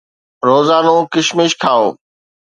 [0.47, 1.85] روزانو ڪشمش کائو